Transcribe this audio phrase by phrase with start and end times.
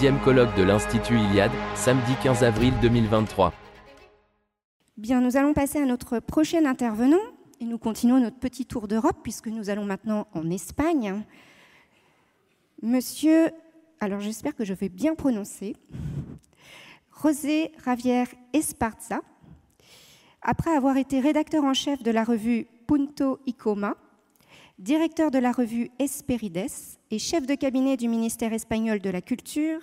[0.00, 3.52] sixième colloque de l'Institut Iliade, samedi 15 avril 2023.
[4.96, 7.20] Bien, nous allons passer à notre prochain intervenant
[7.60, 11.22] et nous continuons notre petit tour d'Europe puisque nous allons maintenant en Espagne.
[12.82, 13.50] Monsieur,
[14.00, 15.76] alors j'espère que je vais bien prononcer,
[17.22, 18.24] José Javier
[18.54, 19.20] Esparza,
[20.40, 23.98] après avoir été rédacteur en chef de la revue Punto y Coma,
[24.78, 29.80] directeur de la revue Esperides et chef de cabinet du ministère espagnol de la Culture,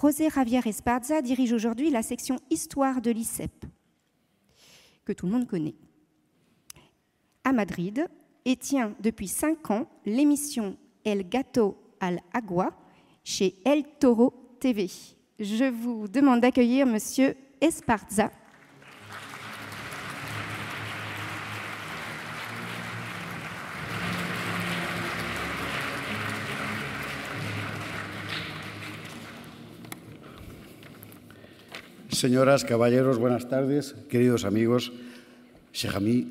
[0.00, 3.64] José Javier Esparza dirige aujourd'hui la section Histoire de l'ICEP,
[5.04, 5.76] que tout le monde connaît,
[7.44, 8.08] à Madrid,
[8.44, 12.76] et tient depuis cinq ans l'émission El Gato al Agua
[13.22, 14.90] chez El Toro TV.
[15.38, 18.30] Je vous demande d'accueillir Monsieur Esparza.
[32.14, 34.92] Señoras, caballeros, buenas tardes, queridos amigos,
[35.72, 36.28] chers amis.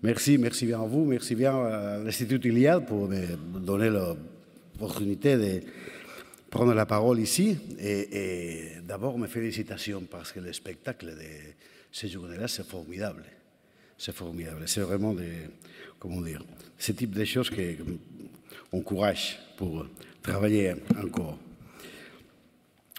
[0.00, 5.62] Merci, merci bien à vous, merci bien à l'Institut Iliade pour me donner l'opportunité de
[6.48, 7.58] prendre la parole ici.
[7.80, 11.54] Et, et d'abord, mes félicitations parce que le spectacle de
[11.90, 13.24] ces journées-là, c'est formidable.
[13.98, 14.62] C'est formidable.
[14.66, 15.48] C'est vraiment des,
[15.98, 16.44] comment dire,
[16.78, 17.76] ce type de choses qui
[18.70, 19.86] encouragent pour
[20.22, 21.36] travailler encore.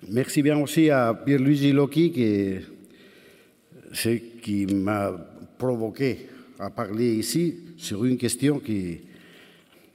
[0.05, 2.55] Merci bien aussi à Pierluigi Locchi, qui,
[3.93, 5.11] c'est qui m'a
[5.57, 6.27] provoqué
[6.59, 8.99] à parler ici sur une question qui,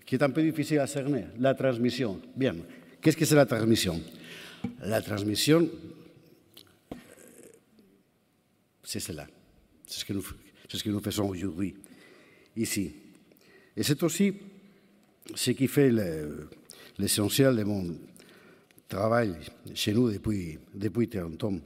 [0.05, 2.21] qui est un peu difficile à cerner, la transmission.
[2.35, 2.57] Bien,
[3.01, 4.01] qu'est-ce que c'est la transmission?
[4.81, 5.69] La transmission,
[8.83, 9.29] c'est cela.
[9.87, 10.25] C'est ce que nous,
[10.69, 11.75] ce faisons aujourd'hui,
[12.57, 12.93] ici.
[13.77, 14.35] Et c'est aussi
[15.33, 16.49] ce qui fait le,
[16.99, 17.97] l'essentiel de mon
[18.93, 19.35] travail
[19.75, 21.59] chez nous depuis, depuis 30 ans.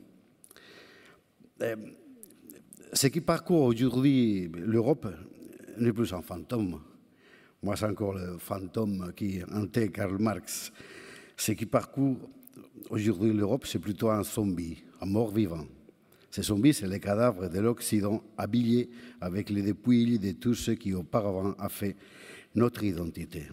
[2.93, 5.09] Ce qui parcourt aujourd'hui l'Europe
[5.79, 6.81] n'est plus un fantôme.
[7.63, 10.73] Moi, c'est encore le fantôme qui hantait Karl Marx.
[11.37, 12.17] Ce qui parcourt
[12.91, 15.67] aujourd'hui l'Europe, c'est plutôt un zombie, un mort-vivant.
[16.31, 18.89] Ces zombies, c'est les cadavres de l'Occident habillés
[19.21, 21.97] avec les dépouilles de tout ce qui auparavant a fait
[22.55, 23.49] notre identité.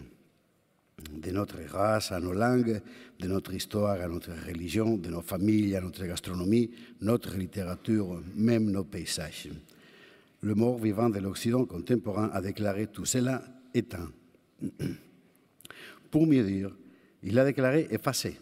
[1.12, 2.80] De notre race à nos langues,
[3.18, 6.70] de notre histoire à notre religion, de nos familles à notre gastronomie,
[7.00, 9.48] notre littérature, même nos paysages.
[10.42, 13.42] Le mort vivant de l'Occident contemporain a déclaré tout cela
[13.72, 14.10] éteint.
[16.10, 16.70] Pour mieux dire,
[17.22, 18.36] il a déclaré effacé.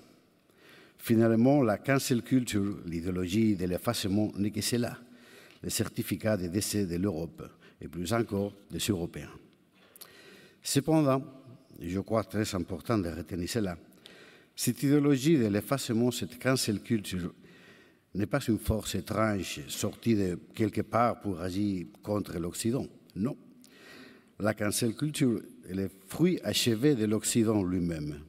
[0.98, 4.98] Finalement, la cancel culture, l'idéologie de l'effacement, n'est que cela,
[5.62, 7.42] le certificat de décès de l'Europe
[7.80, 9.30] et plus encore des Européens.
[10.62, 11.24] Cependant,
[11.88, 13.76] je crois très important de retenir cela,
[14.54, 17.34] cette idéologie de l'effacement, cette cancel culture,
[18.15, 22.87] n'est pas une force étrange sortie de quelque part pour agir contre l'Occident.
[23.16, 23.37] Non.
[24.38, 28.21] La cancel culture est le fruit achevé de l'Occident lui-même.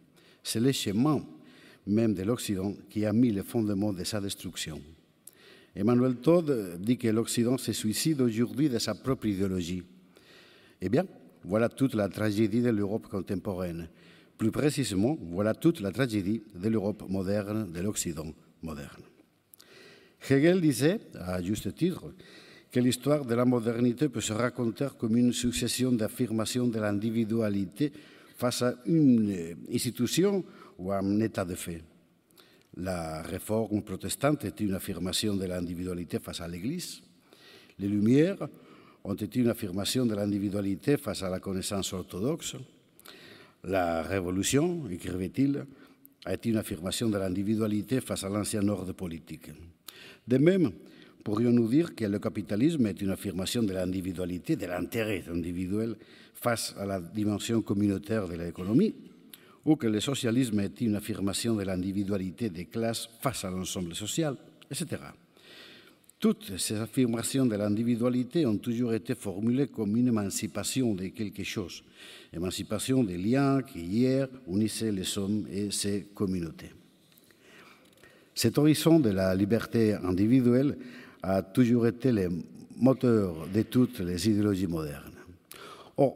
[0.42, 1.26] C'est le chemin
[1.86, 4.82] même de l'Occident qui a mis les fondements de sa destruction.
[5.76, 9.84] Emmanuel Todd dit que l'Occident se suicide aujourd'hui de sa propre idéologie.
[10.80, 11.06] Eh bien,
[11.46, 13.90] voilà toute la tragédie de l'Europe contemporaine.
[14.38, 19.04] Plus précisément, voilà toute la tragédie de l'Europe moderne, de l'Occident moderne.
[20.30, 22.14] Hegel disait, à juste titre,
[22.72, 27.92] que l'histoire de la modernité peut se raconter comme une succession d'affirmations de l'individualité
[28.38, 30.44] face à une institution
[30.80, 31.84] ou à un état de fait.
[32.78, 37.02] La réforme protestante était une affirmation de l'individualité face à l'Église.
[37.78, 38.48] Les Lumières
[39.04, 42.56] ont été une affirmation de l'individualité face à la connaissance orthodoxe.
[43.66, 45.66] La Révolution, écrivait-il,
[46.26, 49.52] a été une affirmation de l'individualité face à l'ancien ordre politique.
[50.28, 50.72] De même,
[51.24, 55.96] pourrions-nous dire que le capitalisme est une affirmation de l'individualité, de l'intérêt individuel
[56.34, 58.94] face à la dimension communautaire de l'économie,
[59.66, 64.36] ou que le socialisme est une affirmation de l'individualité des classes face à l'ensemble social,
[64.70, 64.98] etc.
[66.24, 71.84] Toutes ces affirmations de l'individualité ont toujours été formulées comme une émancipation de quelque chose,
[72.32, 76.72] émancipation des liens qui hier unissaient les hommes et ces communautés.
[78.34, 80.78] Cet horizon de la liberté individuelle
[81.22, 82.30] a toujours été le
[82.78, 85.12] moteur de toutes les idéologies modernes.
[85.98, 86.16] Or,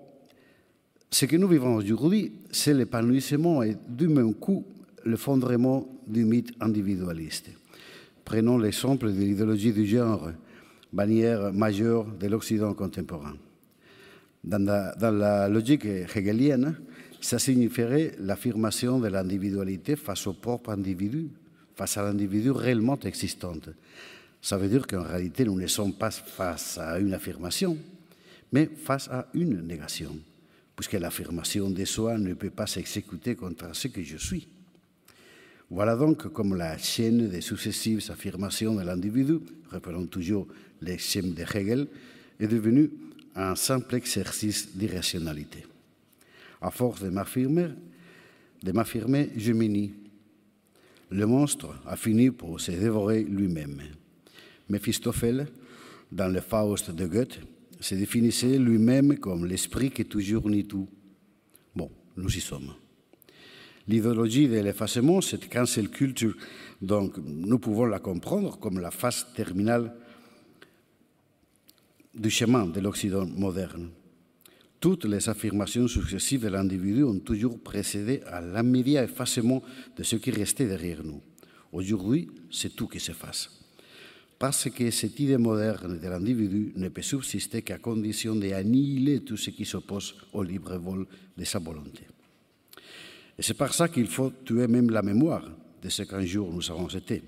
[1.12, 4.63] ce que nous vivons aujourd'hui, c'est l'épanouissement et du même coup
[5.04, 7.50] l'effondrement du mythe individualiste.
[8.27, 10.31] Prenons l'exemple de l'idéologie du genre,
[10.91, 13.38] bannière majeure de l'Occident contemporain.
[14.44, 16.75] Dans la, dans la, logique hegelienne,
[17.21, 21.29] ça signifierait l'affirmation de l'individualité face au propre individu,
[21.77, 23.53] face à l'individu réellement existant.
[24.41, 27.77] Ça veut dire qu'en réalité, nous ne sommes pas face à une affirmation,
[28.51, 30.19] mais face à une négation,
[30.75, 34.50] puisque l'affirmation de soi ne peut pas s'exécuter contre ce que je suis.
[35.69, 40.47] Voilà donc comme la chaîne des successives affirmations de l'individu, reprenons toujours
[40.81, 41.87] l'exemple de Hegel,
[42.39, 42.89] est devenue
[43.35, 45.65] un simple exercice d'irrationalité.
[46.61, 47.67] À force de m'affirmer,
[48.63, 49.93] de m'affirmer, je m'unis.
[51.11, 53.81] Le monstre a fini pour se dévorer lui-même.
[54.69, 55.47] Méphistophèle,
[56.11, 57.39] dans le Faust de Goethe,
[57.79, 60.87] se définissait lui-même comme l'esprit qui toujours nie tout.
[61.75, 62.73] Bon, nous y sommes.
[63.87, 66.35] L'idéologie de l'effacement, cette cancel culture,
[66.81, 69.93] donc nous pouvons la comprendre comme la phase terminale
[72.13, 73.89] du chemin de l'Occident moderne.
[74.79, 79.63] Toutes les affirmations successives de l'individu ont toujours précédé à l'immédiat effacement
[79.95, 81.21] de ce qui restait derrière nous.
[81.71, 83.49] Aujourd'hui, c'est tout qui s'efface.
[84.37, 89.49] Parce que cette idée moderne de l'individu ne peut subsister qu'à condition d'annihiler tout ce
[89.49, 92.03] qui s'oppose au libre vol de sa volonté.
[93.37, 95.43] Et c'est par ça qu'il faut tuer même la mémoire
[95.81, 97.21] de ce qu'un jour nous avons été.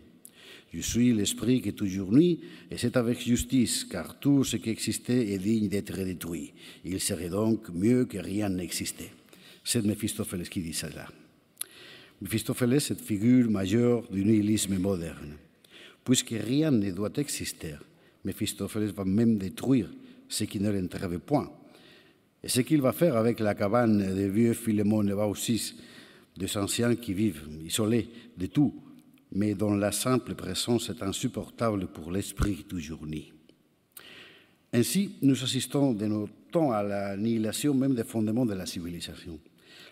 [0.73, 5.33] Je suis l'esprit qui toujours nuit, et c'est avec justice, car tout ce qui existait
[5.33, 6.53] est digne d'être détruit.
[6.85, 9.11] Il serait donc mieux que rien n'existait.
[9.63, 11.07] C'est Méphistophélès qui dit cela.
[12.21, 15.37] Méphistophélès est cette figure majeure du nihilisme moderne.
[16.03, 17.75] Puisque rien ne doit exister,
[18.23, 19.89] Méphistophélès va même détruire
[20.27, 21.51] ce qui ne l'intéresse point.
[22.43, 25.73] Et ce qu'il va faire avec la cabane des vieux Philémon et Baucis,
[26.39, 28.07] des anciens qui vivent isolés
[28.37, 28.73] de tout,
[29.33, 33.33] mais dont la simple présence est insupportable pour l'esprit toujours ni.
[34.71, 39.37] Ainsi, nous assistons de nos temps à l'annihilation même des fondements de la civilisation.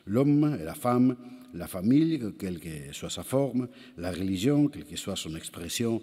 [0.06, 1.18] L'homme et la femme,
[1.54, 3.68] la famille, quelle que soit sa forme,
[3.98, 6.02] la religion, quelle que soit son expression,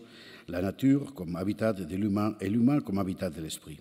[0.49, 3.81] la nature comme habitat de l'humain et l'humain comme habitat de l'esprit.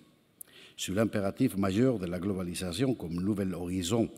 [0.76, 4.08] Sur l'impératif majeur de la globalisation comme nouvel horizon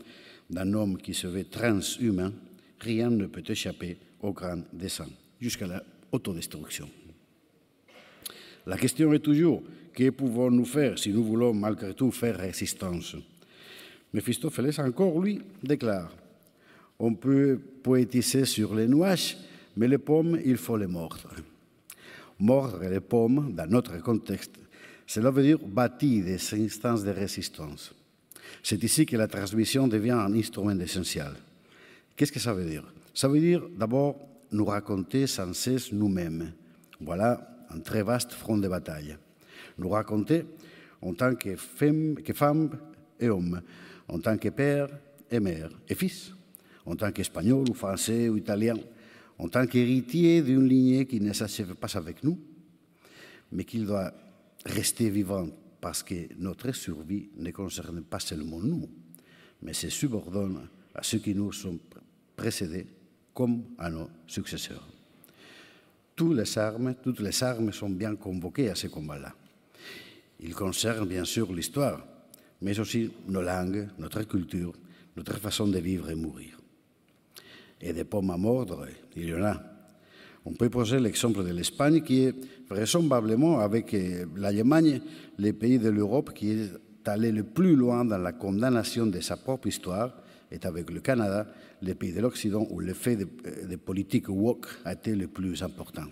[0.49, 2.33] d'un homme qui se veut transhumain,
[2.79, 5.09] rien ne peut échapper au grand dessein
[5.39, 6.89] jusqu'à l'autodestruction.
[8.65, 9.63] La question est toujours,
[9.93, 13.15] que pouvons-nous faire si nous voulons malgré tout faire résistance?
[14.13, 16.13] Méphistophélès encore, lui, déclare,
[16.99, 19.37] on peut poétiser sur les nuages,
[19.75, 21.29] mais les pommes, il faut les mordre.
[22.39, 24.55] Mordre les pommes, dans notre contexte,
[25.05, 27.93] cela veut dire bâtir des instances de résistance.
[28.63, 31.31] C'est ici que la transmission devient un instrument essentiel.
[32.15, 32.83] Qu'est-ce que ça veut dire?
[33.13, 34.17] Ça veut dire d'abord
[34.51, 36.53] nous raconter sans cesse nous-mêmes.
[36.99, 39.17] Voilà un très vaste front de bataille.
[39.77, 40.45] Nous raconter
[41.01, 42.69] en tant que femme, que femme
[43.19, 43.61] et homme,
[44.07, 44.89] en tant que père
[45.29, 46.31] et mère et fils,
[46.85, 48.77] en tant qu'espagnol ou français ou italien,
[49.37, 52.39] en tant qu'héritier d'une lignée qui ne s'achève pas avec nous,
[53.51, 54.11] mais qui doit
[54.65, 55.47] rester vivant
[55.79, 58.89] parce que notre survie ne concerne pas seulement nous,
[59.61, 61.79] mais se subordonne à ceux qui nous sont
[62.35, 62.87] précédés
[63.33, 64.87] comme à nos successeurs.
[66.15, 69.33] Toutes les armes, toutes les armes sont bien convoquées à ce combat-là.
[70.39, 72.05] Ils concernent bien sûr l'histoire,
[72.61, 74.73] mais aussi nos langues, notre culture,
[75.15, 76.59] notre façon de vivre et mourir.
[77.79, 79.76] Et des pommes à mordre, il y en a.
[80.47, 82.35] On peut poser l'exemple de l'Espagne, qui est
[82.69, 83.93] vraisemblablement, avec
[84.37, 85.01] l'Allemagne,
[85.37, 86.69] le pays de l'Europe qui est
[87.05, 90.13] allé le plus loin dans la condamnation de sa propre histoire,
[90.49, 91.45] est avec le Canada,
[91.81, 93.27] les pays de l'Occident où l'effet de,
[93.67, 96.05] de politique woke a été le plus important.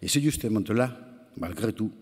[0.00, 0.96] Et c'est justement là,
[1.36, 1.92] malgré tout,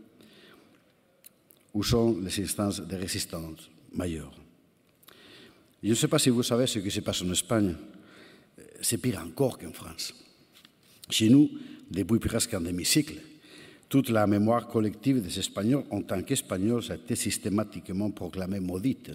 [1.75, 4.37] où sont les instances de résistance majeures.
[5.83, 7.75] Je ne sais pas si vous savez ce qui se passe en Espagne.
[8.81, 10.15] C'est pire encore qu'en France.
[11.11, 11.51] Chez nous,
[11.91, 13.17] depuis presque un demi-siècle,
[13.89, 19.13] toute la mémoire collective des Espagnols en tant qu'Espagnols a été systématiquement proclamée maudite.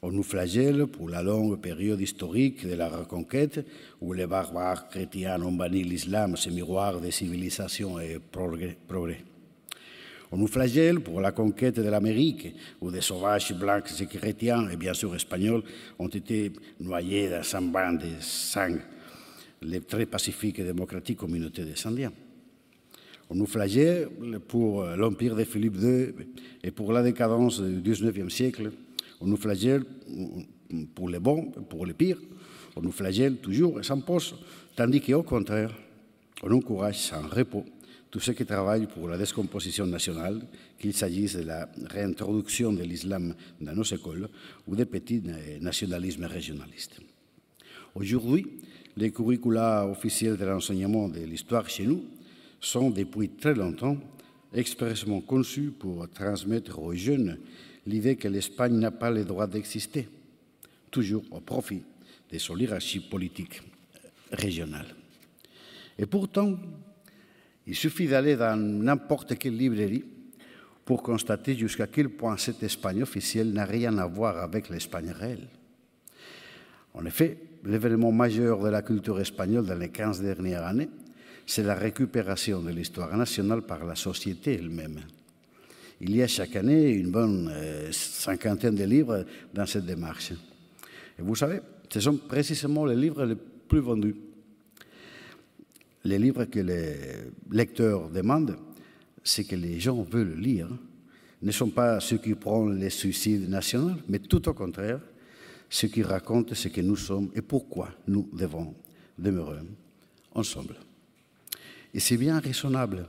[0.00, 3.66] On nous flagelle pour la longue période historique de la reconquête
[4.00, 9.24] où les barbares chrétiens ont banni l'islam, ce miroir de civilisation et progrès.
[10.30, 14.76] On nous flagelle pour la conquête de l'Amérique, où des sauvages blancs et chrétiens, et
[14.76, 15.62] bien sûr espagnols,
[15.98, 18.76] ont été noyés dans un bain de sang,
[19.64, 22.12] les très pacifiques et démocratiques communautés des Indiens.
[23.30, 24.08] On nous flagelle
[24.46, 26.12] pour l'empire de Philippe II
[26.62, 28.70] et pour la décadence du XIXe siècle
[29.24, 29.84] on nous flagelle
[30.94, 32.20] pour les bons, pour les pires.
[32.76, 34.34] On nous flagelle toujours et sans poste,
[34.76, 35.74] tandis qu'au contraire,
[36.42, 37.64] on encourage sans repos
[38.10, 40.42] tous ceux qui travaillent pour la décomposition nationale,
[40.78, 44.28] qu'il s'agisse de la réintroduction de l'islam dans nos écoles
[44.68, 45.22] ou des petits
[45.60, 47.00] nationalismes régionalistes.
[47.94, 48.46] Aujourd'hui,
[48.96, 52.04] les curricula officiels de l'enseignement de l'histoire chez nous
[52.60, 53.96] sont depuis très longtemps
[54.52, 57.38] expressément conçus pour transmettre aux jeunes
[57.86, 60.08] l'idée que l'Espagne n'a pas le droit d'exister,
[60.90, 61.82] toujours au profit
[62.30, 63.62] des oligarchies politiques
[64.30, 64.94] régionales.
[65.98, 66.56] Et pourtant,
[67.66, 70.04] il suffit d'aller dans n'importe quelle librairie
[70.84, 75.48] pour constater jusqu'à quel point cette Espagne officielle n'a rien à voir avec l'Espagne réelle.
[76.92, 80.88] En effet, l'événement majeur de la culture espagnole dans les 15 dernières années,
[81.46, 85.00] c'est la récupération de l'histoire nationale par la société elle-même.
[86.00, 90.32] Il y a chaque année une bonne euh, cinquantaine de livres dans cette démarche.
[91.18, 94.16] Et vous savez, ce sont précisément les livres les plus vendus
[96.04, 96.96] les livres que les
[97.50, 98.56] lecteurs demandent,
[99.22, 100.68] c'est que les gens veulent lire,
[101.42, 105.00] ne sont pas ceux qui prennent les suicides nationaux, mais tout au contraire,
[105.68, 108.74] ceux qui racontent ce que nous sommes et pourquoi nous devons
[109.18, 109.60] demeurer
[110.34, 110.76] ensemble.
[111.92, 113.06] Et c'est bien raisonnable.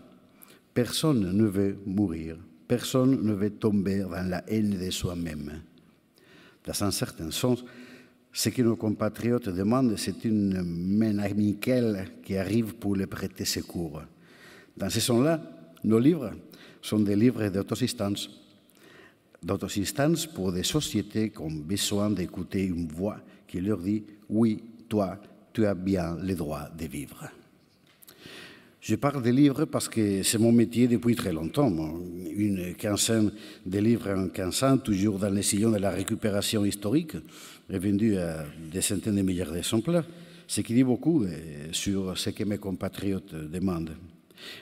[0.73, 5.61] Personne ne veut mourir, personne ne veut tomber dans la haine de soi-même.
[6.65, 7.63] Dans un certain sens,
[8.33, 14.01] ce que nos compatriotes demandent, c'est une main amicale qui arrive pour les prêter secours.
[14.75, 15.41] Dans ce sens-là,
[15.83, 16.31] nos livres
[16.81, 18.29] sont des livres d'autosistance.
[19.45, 25.21] D'autosistance pour des sociétés qui ont besoin d'écouter une voix qui leur dit Oui, toi,
[25.53, 27.29] tu as bien le droit de vivre.
[28.81, 31.71] Je parle des livres parce que c'est mon métier depuis très longtemps.
[32.35, 33.31] Une quinzaine
[33.63, 37.15] de livres en 15 ans, toujours dans les sillons de la récupération historique,
[37.69, 40.07] est vendu à des centaines de milliards d'exemplaires,
[40.47, 43.95] ce qui dit beaucoup euh, sur ce que mes compatriotes demandent.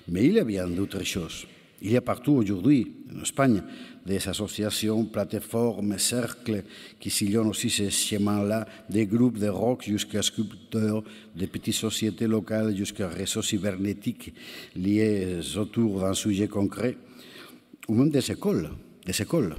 [0.10, 1.48] Mais il y a bien d'autres choses.
[1.84, 3.62] Il y a partout aujourd'hui, en Espagne,
[4.06, 6.64] des associations, plateformes, cercles
[6.98, 11.04] qui sillonnent aussi ces chemins-là, des groupes de rock jusqu'à sculpteurs,
[11.36, 14.34] des petites sociétés locales jusqu'à réseaux cybernétiques
[14.78, 16.96] liés autour d'un sujet concret,
[17.90, 18.70] ou même des écoles,
[19.06, 19.56] des écoles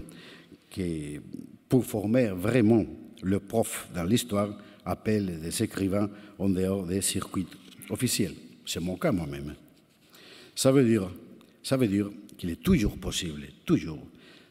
[0.70, 1.20] qui,
[1.68, 2.86] pour former vraiment
[3.22, 7.46] le prof dans l'histoire, appellent des écrivains en dehors des circuits
[7.90, 8.34] officiels.
[8.64, 9.54] C'est mon cas moi-même.
[10.54, 11.10] Ça veut dire
[11.64, 14.06] ça veut dire qu'il est toujours possible, toujours,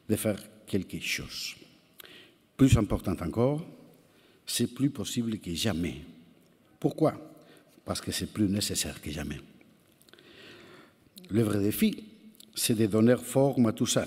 [0.10, 1.55] de faire quelque chose.
[2.58, 3.65] Plus important encore,
[4.46, 6.01] c'est plus possible que jamais.
[6.79, 7.13] Pourquoi?
[7.86, 9.39] Parce que c'est plus nécessaire que jamais.
[11.29, 12.03] Le vrai défi,
[12.55, 14.05] c'est de donner forme à tout ça,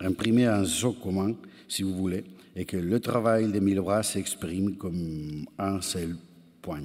[0.00, 1.34] imprimer un zoo commun,
[1.66, 6.16] si vous voulez, et que le travail de mille bras s'exprime comme un seul
[6.60, 6.84] point.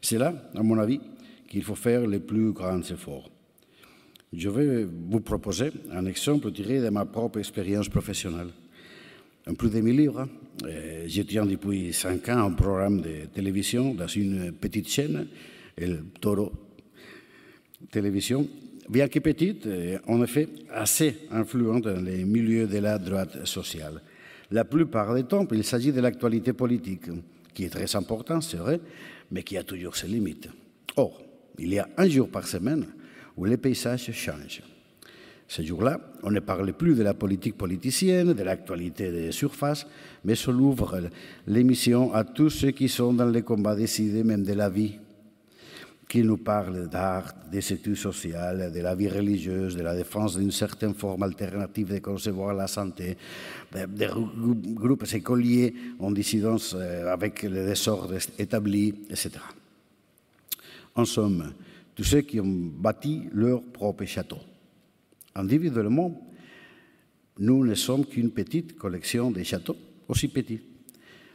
[0.00, 1.00] C'est là, à mon avis,
[1.48, 3.30] qu'il faut faire les plus grands efforts.
[4.36, 8.48] Je vais vous proposer un exemple tiré de ma propre expérience professionnelle.
[9.46, 10.26] En plus de mes livres,
[11.06, 15.28] je tiens depuis cinq ans un programme de télévision dans une petite chaîne,
[15.76, 16.52] El Toro
[17.90, 18.48] Télévision,
[18.88, 24.00] bien que petite, euh, en effet assez influente dans les milieux de la droite sociale.
[24.50, 27.06] La plupart des temps, il s'agit de l'actualité politique,
[27.52, 28.80] qui est très importante, c'est vrai,
[29.30, 30.48] mais qui a toujours ses limites.
[30.96, 31.22] Or,
[31.58, 32.86] il y a un jour par semaine
[33.36, 34.62] où les paysages changent.
[35.46, 39.86] Ce jour-là, on ne parle plus de la politique politicienne, de l'actualité des surfaces,
[40.24, 41.02] mais on ouvre
[41.46, 44.98] l'émission à tous ceux qui sont dans les combats décidés, même de la vie,
[46.08, 50.50] qui nous parlent d'art, des études sociales, de la vie religieuse, de la défense d'une
[50.50, 53.16] certaine forme alternative de concevoir la santé,
[53.72, 54.08] des
[54.74, 59.32] groupes écoliers en dissidence euh, avec les désordres établis, etc.
[60.94, 61.52] En somme,
[61.94, 64.38] tous ceux qui ont bâti leur propre château.
[65.34, 66.20] Individuellement,
[67.38, 69.76] nous ne sommes qu'une petite collection de châteaux,
[70.08, 70.60] aussi petits,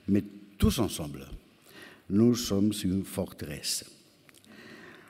[0.08, 0.24] mais
[0.58, 1.26] tous ensemble,
[2.10, 3.86] nous sommes une forteresse.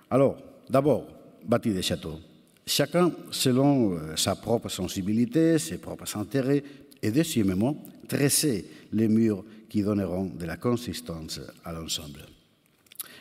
[0.09, 0.37] Alors,
[0.69, 1.07] d'abord,
[1.45, 2.19] bâtir des châteaux,
[2.65, 6.63] chacun selon euh, sa propre sensibilité, ses propres intérêts,
[7.01, 7.77] et deuxièmement,
[8.07, 12.25] tresser les murs qui donneront de la consistance à l'ensemble.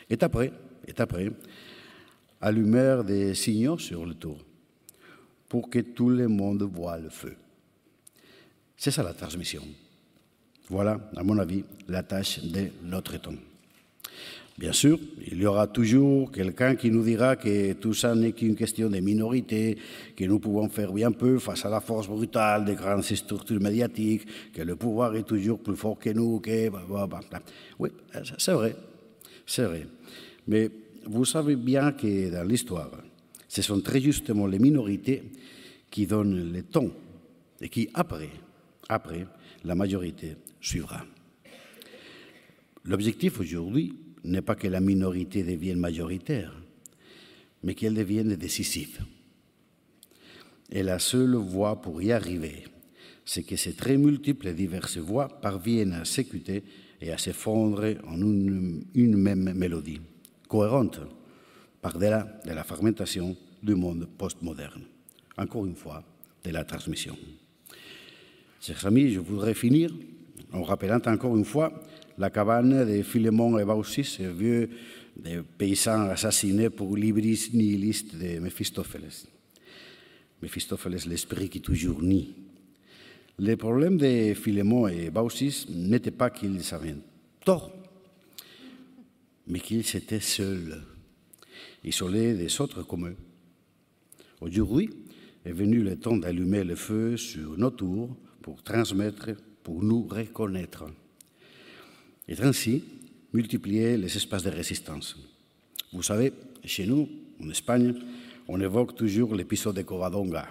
[0.09, 0.51] Et après,
[0.87, 1.31] et après,
[2.41, 4.37] allumèrent des signaux sur le tour
[5.47, 7.35] pour que tout le monde voit le feu.
[8.77, 9.63] C'est ça la transmission.
[10.69, 13.33] Voilà, à mon avis, la tâche de notre temps.
[14.59, 18.55] Bien sûr, il y aura toujours quelqu'un qui nous dira que tout ça n'est qu'une
[18.55, 19.77] question de minorité,
[20.17, 24.27] que nous pouvons faire bien peu face à la force brutale des grandes structures médiatiques,
[24.53, 26.69] que le pouvoir est toujours plus fort que nous, que...
[27.79, 27.89] Oui,
[28.37, 28.75] c'est vrai,
[29.45, 29.87] c'est vrai.
[30.45, 30.69] Mais
[31.05, 32.91] vous savez bien que dans l'histoire,
[33.49, 35.23] Ce sont très justement les minorités
[35.89, 36.93] qui donnent le ton
[37.59, 38.29] et qui, après,
[38.87, 39.25] après,
[39.65, 41.03] la majorité suivra.
[42.85, 46.53] L'objectif aujourd'hui n'est pas que la minorité devienne majoritaire,
[47.63, 48.99] mais qu'elle devienne décisive.
[50.71, 52.65] Et la seule voie pour y arriver,
[53.25, 56.63] c'est que ces très multiples et diverses voix parviennent à s'écouter
[57.01, 60.01] et à se fondre en une, une même mélodie,
[60.49, 60.99] cohérente,
[61.81, 64.83] par-delà de la fragmentation du monde postmoderne.
[65.37, 66.03] Encore une fois,
[66.43, 67.15] de la transmission.
[68.59, 69.91] Chers amis, je voudrais finir
[70.51, 71.71] en rappelant encore une fois
[72.17, 74.69] la cabane de Philémon et Baucis, ce vieux
[75.15, 79.27] des paysans assassinés pour l'ibris nihiliste de Méphistophélès.
[80.41, 82.33] Méphistophélès, l'esprit qui toujours nie.
[83.37, 86.95] Le problème de Philémon et Baucis n'était pas qu'ils avaient
[87.45, 87.71] tort,
[89.49, 90.81] mais qu'ils étaient seuls,
[91.83, 93.17] isolés des autres comme eux.
[94.39, 94.89] Aujourd'hui
[95.43, 99.31] est venu le temps d'allumer le feu sur nos tours pour transmettre,
[99.63, 100.85] pour nous reconnaître.
[102.27, 102.83] Et ainsi,
[103.33, 105.17] multiplier les espaces de résistance.
[105.91, 106.31] Vous savez,
[106.63, 107.09] chez nous,
[107.41, 107.95] en Espagne,
[108.47, 110.47] on évoque toujours l'épisode de Covadonga,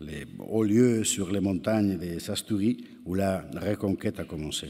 [0.00, 4.68] les hauts lieux sur les montagnes des Asturies où la reconquête a commencé.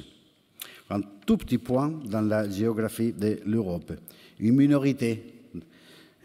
[0.92, 3.94] Un tout petit point dans la géographie de l'Europe,
[4.38, 5.24] une minorité,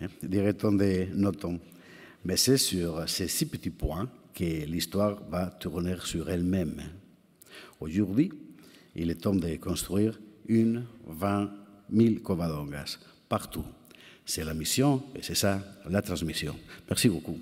[0.01, 1.57] hein, dirait-on de notons.
[2.25, 6.81] Mais c'est sur ces six petits points que l'histoire va tourner sur elle-même.
[7.79, 8.29] Aujourd'hui,
[8.93, 10.19] il est temps de construire
[10.49, 11.49] une, vingt
[11.89, 13.63] mille covadongas partout.
[14.25, 16.57] C'est la mission et c'est ça la transmission.
[16.89, 17.39] Merci beaucoup.